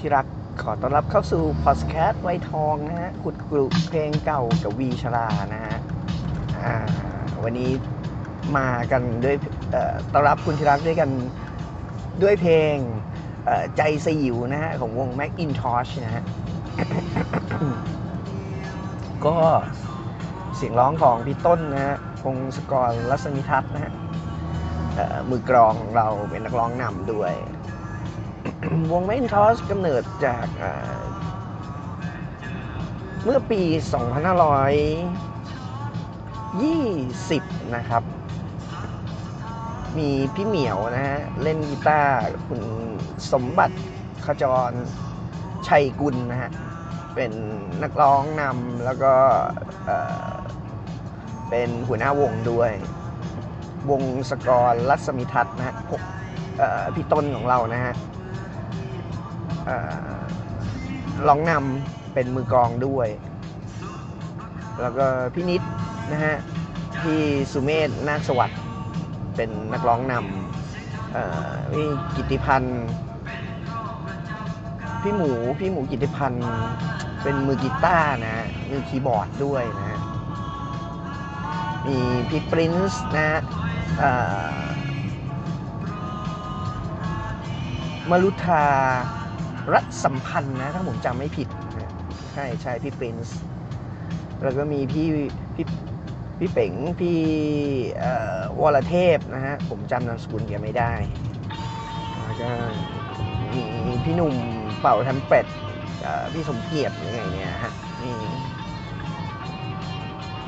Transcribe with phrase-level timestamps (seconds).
[0.00, 0.26] ที่รัก
[0.62, 5.76] ขอต้อนรับเข้าสู่พอดแคสต์ไวทองนะฮะขุดกลุ่เพลงเก่ากับวีชรานะฮะ
[7.44, 7.70] วันนี้
[8.56, 9.36] มากันด้วย
[10.12, 11.10] ต้อนรับคุณที่รักด้วยกัน
[12.22, 12.74] ด้วยเพลง
[13.76, 16.24] ใจสยิวนะฮะของวง Macintosh นะฮะ
[19.26, 19.36] ก็
[20.56, 23.92] เสียงร้องของพี่ต้นนะฮะพงศกรรัศมิทัศน์นะฮะ
[25.30, 27.32] มือกลองของเราเป็นนักร้องนำด้วย
[28.92, 30.46] วงแมนทอสกำเนิดจาก
[33.24, 33.68] เมื่อปี 2520
[37.76, 38.02] นะครับ
[39.98, 42.14] มีพี่เหมียวนะฮะ เล่นกีตาร์
[42.46, 42.60] คุณ
[43.32, 43.76] สมบัติ
[44.26, 44.72] ขจร
[45.68, 46.50] ชัยกุลนะฮะ
[47.14, 47.32] เป็น
[47.82, 49.14] นักร้องนำแล้วก็
[51.50, 52.70] เป็นหัวหน้าวงด้วย
[53.90, 55.76] วงสกรรัศมิทัศน์นะฮะ
[56.94, 57.94] พี่ต้นของเรานะฮะ
[61.26, 63.08] ร้องนำเป็นมือกองด้วย
[64.80, 65.62] แล้วก็พี่นิด
[66.12, 66.36] นะฮะ
[67.02, 67.20] พี่
[67.52, 68.60] สุเมธนาคสวัสดิ์
[69.36, 72.84] เป็นนักร้องนำอ่อพี่กิติพันธ์
[75.02, 76.46] พี่หมูพี่หมูกิติพันธ์
[77.22, 78.36] เป็นมือกีตาร์นะ
[78.70, 79.98] มือคีย์บอร์ดด้วยนะ
[81.86, 83.28] มีพี่ปรินซ์นะ
[84.02, 84.10] อ่
[84.54, 84.64] อ
[88.10, 88.64] มารุธา
[89.72, 91.48] รัตสัมพันธ์นะถ้าผมจำไม่ผิด
[92.32, 93.38] ใช่ใช่พี่ปรินซ์
[94.42, 95.06] แล้วก็มีพี่
[95.54, 95.66] พี่
[96.38, 97.18] พี่เป๋งพี่
[98.60, 100.92] วรเทพนะฮะผมจำนามสกุลแกไม่ได้
[102.24, 102.50] แล้วก็
[103.86, 104.34] มีพี่หนุ่ม
[104.80, 105.46] เป่าทำเป็ด
[106.32, 107.72] พี่สมเกียรติอะไรอย่างเงี้ยฮะ
[108.02, 108.12] มี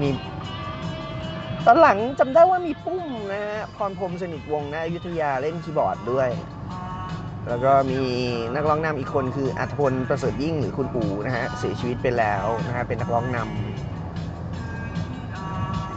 [0.00, 0.08] มี
[1.66, 6.28] ตอนหลังจำได้ว่ามีปุ้มนะฮะพรพรมสนิทวงนะอยุธยาเล่นคีย์บอร์ดด้วย
[7.48, 8.00] แล้วก็มี
[8.54, 13.48] นักร้องนำอีกคนคืออัธพลประเสริฐยิ่งหรือคุณอูนะฮะเสียชีวิตไปแล้วนะฮะเป็นนักร้องนำ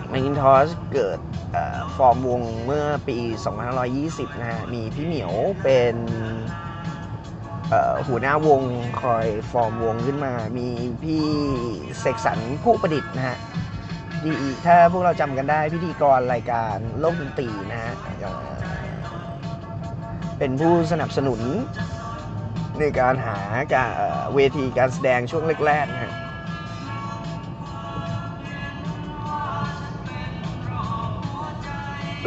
[0.09, 1.19] แมกินทอสเกิด
[1.97, 3.17] ฟอร์มวงเมื่อปี
[3.79, 5.33] 2520 นะฮะมีพี่เหมียว
[5.63, 5.95] เป็น
[8.07, 8.61] หัวหน้าวง
[9.01, 10.67] คอยฟอร์มวงขึ้นมา มี
[11.03, 11.25] พี่
[11.99, 13.37] เสกสรรผู้ประดิษฐ์นะฮะ
[14.23, 14.31] ดี
[14.65, 17.93] ถ้าพวกเราจำกันได้พิธีกรรายการโลกดนตรีนะฮะ
[20.43, 21.41] เป็นผู้สนับสนุน
[22.79, 23.37] ในการหา
[23.73, 23.89] การ
[24.33, 26.13] เวทีการแสดงช่วงแรกๆนะ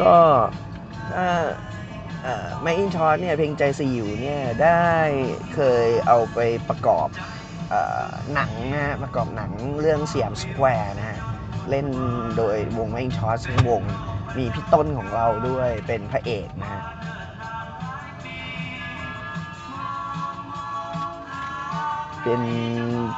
[0.01, 0.17] ก็
[1.13, 1.29] ถ้า
[2.63, 4.87] แมคอินทอชเนี่ยเพลงใจสยิวเนี่ยได้
[5.55, 6.39] เคยเอาไป
[6.69, 7.09] ประกอบ
[7.73, 7.75] อ
[8.35, 9.51] หนังนะฮะประกอบหนัง
[9.81, 11.19] เรื่องสยามสแควร์นะฮะ
[11.71, 11.87] เล่น
[12.37, 13.83] โดยวงแมคอินทอชทั้งวง
[14.39, 16.83] มีพี่ต้นของเราด้วยเป็นพระเอกนะฮะ
[22.25, 22.43] เป็น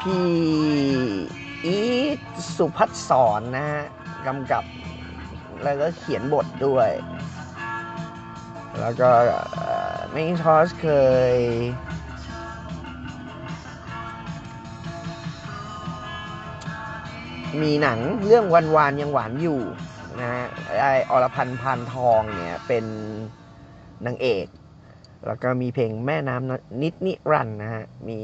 [0.02, 0.28] พี่
[1.64, 1.78] อี
[2.18, 2.20] ท
[2.56, 3.84] สุพัฒน์สอนนะฮะ
[4.26, 4.64] กำกับ
[5.62, 6.90] แล้วก็เขียนบทด้วย
[8.80, 9.10] แล้วก็
[10.12, 10.88] แม c นทอสเค
[11.32, 11.34] ย
[17.62, 19.60] มีหนังเรื่องวันวานยังหวานอยู่
[20.20, 20.44] นะฮะ
[20.80, 22.84] ไออรพันธ์พานทองเนี่ยเป็น
[24.06, 24.46] นางเอก
[25.26, 28.20] แล้วก็มีเพลงแม่น้ำนิดนิรันนะฮะ มี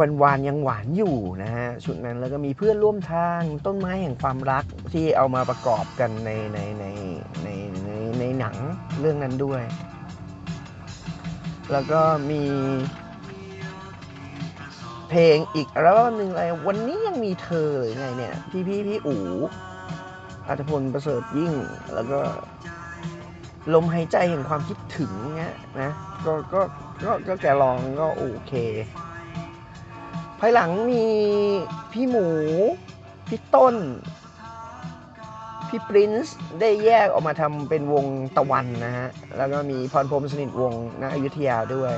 [0.00, 6.84] วันวานยังหวานอยู่นะฮะชุดนั้นแล้วก็มีเพื่อนร่วมทางต้นไม้แห่งความรักที่เอามาประกอบกันในในใน
[7.44, 7.48] ใน
[7.84, 8.56] ในในหนัง
[9.00, 9.62] เรื่องนั้นด้วย
[11.72, 12.00] แล้วก็
[12.30, 12.42] มี
[15.08, 19.22] เพลงอีกอัลบั้มหนึ่งอะไรวันนี้ยังมีเธอเลยไงเนี่ย พี่พี่พี่อู๋
[20.48, 21.52] อัตพลประเสริฐยิ่ง
[21.94, 22.18] แล้วก็
[23.74, 25.90] ลมหายใจแห่งความคิดถึงเงี้ยนะ
[26.26, 26.60] ก็ก็
[27.04, 28.52] ก็ก็แกลองก็โอเค
[30.40, 31.06] ภายหลังมี
[31.92, 32.26] พี่หมู
[33.28, 33.76] พี่ต้น
[35.68, 38.04] พี่ปรินซ์ได้แยกออกมาทำเป็นวง
[38.36, 39.08] ตะวันนะฮะ
[39.38, 41.92] แล้วก็มีพรพรมสนิทวงศ์ณอยุธยาด้วย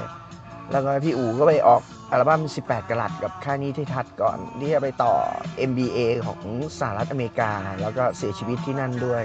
[0.72, 5.14] แล้วก็พี่อู๋ก็ไปออกอัลบั้ม 18กะลัดกับค่ายนี้ที่ทัดก่อน ที่จะไปต่อ
[5.70, 6.40] MBA ของ
[6.78, 9.24] สหรัฐอเมริกา แล้วก็เสียชีวิตที่นั่นด้วย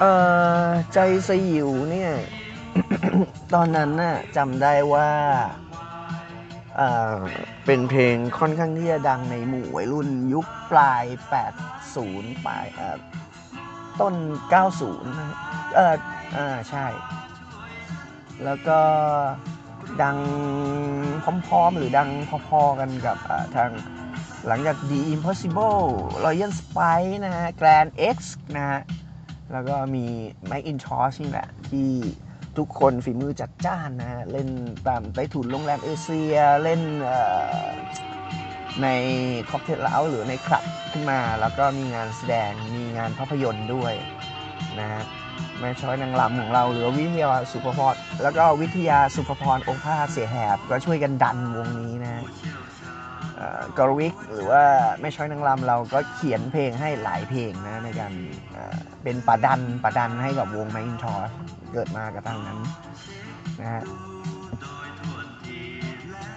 [0.00, 0.12] เอ่
[0.66, 2.12] อใจสยิวเนี่ย
[3.54, 5.10] ตอนนั้นน่ะจำได้ว่า
[6.76, 7.18] เอ่อ
[7.66, 11.04] เป็นเพลงค่อนข้างที่จะดังในหมู่วัยรุ่นยุคปลาย
[11.78, 12.96] 80 ปลายเอ่อ
[14.00, 14.14] ต้น
[14.62, 15.36] 90นะ
[15.74, 15.96] เออ
[16.36, 16.86] อ่าใช่
[18.44, 18.80] แล้วก็
[20.02, 20.18] ดัง
[21.46, 22.08] พร้อมๆ หรือดัง
[22.48, 23.70] พอๆ กันกับอ่ทาง
[24.46, 25.80] หลังจาก The Impossible
[26.24, 28.16] Royal Spike นะฮะ Grand X
[28.56, 28.80] นะฮะ
[29.52, 30.04] แล้วก็มี
[30.50, 31.88] Mac i n t o s h นี่แหละ ที่
[32.58, 34.48] ทุกคนฝีมือจัดจ้านนะฮะ เล่น
[34.88, 36.80] ตามใต้ถุนโรงแรมเอเชีย เล่น
[38.82, 38.88] ใน
[39.50, 43.94] ค็อกเทลเล้าหรือในคลับขึ้นมา แล้วก็มีงานแสดงมีงานภาพยนตร์ด้วย
[44.80, 45.02] นะฮะ
[45.58, 52.22] แม่ช้อยนางลำของเราหรือวิทยาสุภพรแล้วก็วิทยาสุภพรองค์พาเสียแหบก็ช่วยกันดันวงนี้นะ
[53.78, 54.62] กรวิกหรือว่า
[55.00, 58.12] แม่ช้อยนางรำเราก็เขียนเพลงให้หลายเพลงนะในการ
[58.52, 61.30] เเป็นป่าดันป่าดันให้กับวงแมอินทอส
[61.72, 62.58] เกิดมากระทั่งนั้น
[63.60, 63.82] นะฮะ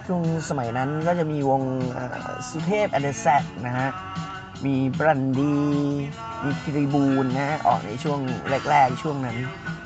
[0.06, 1.62] ช่วงสมัยนั้นก็จะมีวง
[2.48, 3.88] สุเทพอเดอร์แซกนะฮะ
[4.66, 5.56] มีบรันดี
[6.44, 8.20] มีคริบูลนะฮะ ออกในช่วง
[8.70, 9.38] แรกๆช่วงนั้น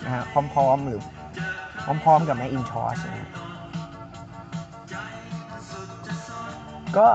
[0.04, 0.22] นะฮะ
[0.54, 1.00] พร้อมๆ หรือ
[2.04, 3.28] พร้อมๆ กับแมอินทอสนะ
[6.97, 7.09] ก็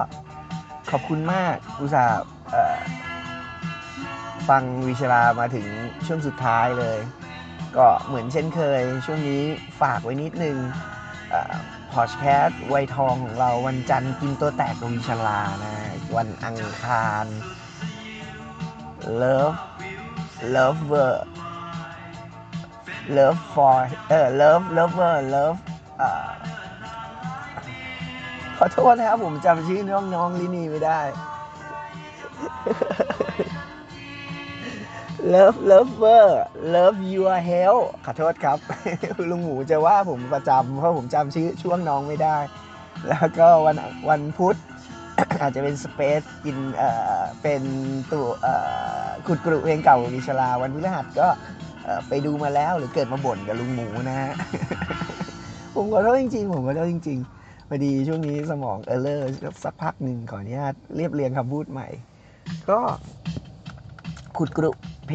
[0.91, 2.23] ขอบคุณมากอุตส่าห์
[4.49, 5.67] ฟังวิชาลามาถึง
[6.07, 6.99] ช่วงสุดท้ายเลย
[7.77, 9.43] ก็เหมือนเช่นเคย ช่วงนี้
[9.81, 10.57] ฝากไว้นิดนึง
[11.93, 15.73] พอดแคสต์ไวยทองของเราวันจันทร์กินตัวแตกกับวิชลานะ
[16.15, 17.25] วันอังคาร
[19.21, 19.57] Love
[20.55, 21.13] Lover
[23.17, 23.77] Love for
[24.09, 25.59] เออ Love Lover Love
[25.97, 26.29] เอ่อ
[28.57, 31.01] ขอโทษนะครับผมจำชื่อน้องๆลินีไม่ได้
[35.33, 36.25] Love Lover
[36.75, 38.57] Love Your Health ขอโทษครับ
[39.29, 42.37] ลุงหมูจะว่าผมประจำเพราะผมจำชื่อช่วงน้องไม่ได้
[43.07, 43.75] แล้วก็วัน
[44.09, 44.57] วันพุธ
[45.41, 47.61] อาจจะเป็นสเปซกินเอ่อเป็น
[48.11, 48.53] ตัวเอ่
[49.03, 51.27] อขุดกรุเพลงเก่าของมิชลาวันพฤหัสก็
[52.07, 54.31] ไปดูมาแล้วหรือเกิดมาบ่นกับลุงหมูนะฮะ
[55.75, 57.42] ผมขอโทษจริงๆ ผมขอโทษจริง ๆ
[57.73, 59.29] อดีช่วงนี้สมองเออเลอร์
[59.63, 61.87] สักพักหนึ่งขออนุญาตเรียบเรียงคำพูดใหม่
[62.69, 62.79] ก็
[64.37, 64.69] ขุดกรุ
[65.07, 65.11] เพ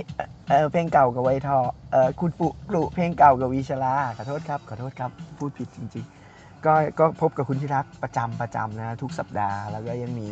[0.49, 1.59] เอ่อเพลงเก่ากับไวทอ
[1.93, 10.29] เอ่อขุดปุกรุเพลงเก่ากับวิชลาขอโทษครับขอโทษครับพูดผิดจริงๆ ก็ก็พบกับคุณที่รักประจำประจำนะทุกสัปดาห์ แล้วก็ยังมี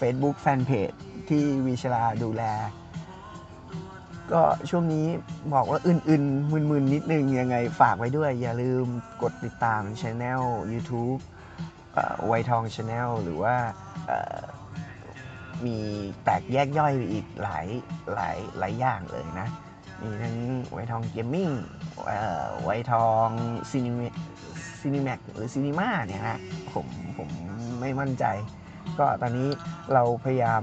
[0.00, 0.96] Facebook Fanpage
[1.28, 2.42] ที่วีชราดูแล
[4.32, 5.06] ก็ช่วงนี้
[5.54, 8.86] บอกว่าอึนๆมึนๆนิดนึงยังไงฝากไว้ด้วย อย่าลืม
[9.22, 11.20] กดติดตามช anel YouTube
[12.26, 13.54] ไวทองช anel หรือว่า
[15.66, 15.78] มี
[16.24, 17.66] แตกแยกย่อยไปอีกหลาย
[18.14, 19.48] หลายหลายอย่างเลยนะ
[20.02, 20.36] มีทั้ง
[20.72, 21.50] ไวทอง gaming
[22.62, 23.28] ไวทอง
[23.70, 26.40] cine cinemax หรือ cinema เนี่ยนะ
[26.72, 26.86] ผม
[27.18, 27.28] ผม
[27.80, 28.24] ไม่มั่นใจ
[28.98, 29.48] ก็ตอนนี้
[29.92, 30.62] เราพยายาม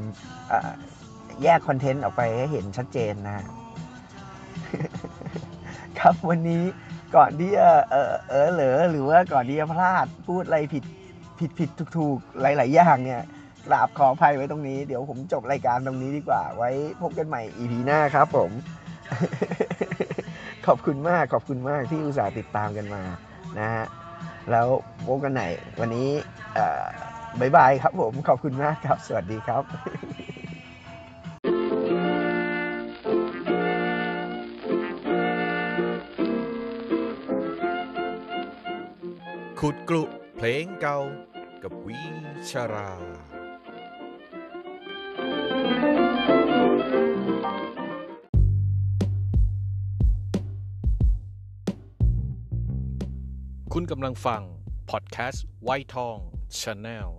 [1.44, 3.46] แยกคอนเทนต์ออกไปให้เห็นชัดเจนนะ
[6.00, 6.64] ครับวันนี้
[7.16, 10.84] ก่อนที่จะเออเออเหลอหรือว่าก่อนที่จะพลาดพูดอะไรผิด
[11.40, 13.22] ผิดผิดถูกถูกหลาย ๆ อย่างเนี่ย
[13.68, 16.70] กราบขออภัยไว้ตรงนี้เดี๋ยวผมจบรายการตรงนี้ดีกว่า ไว้
[17.02, 18.52] พบกันใหม่ EP หน้าครับผม
[20.68, 23.04] ขอบคุณมากขอบคุณมากที่อุตส่าห์ติดตามกันมา
[23.60, 23.86] นะฮะ
[24.52, 24.68] แล้ว
[25.08, 25.44] พบกันไหน
[25.80, 26.10] วันนี้
[26.54, 26.86] เอ่อ
[27.40, 29.64] บายบายครับผมขอบคุณมากครับ สวัสดีครับ
[39.60, 40.04] ขุดกรุ
[40.38, 40.98] เพลงเก่า
[41.64, 42.02] กับวิ
[42.52, 42.92] ชารา
[53.74, 54.44] คุณกำลังฟัง
[54.90, 56.18] พอดแคสต์ไวทอง
[56.60, 57.10] ชาแนล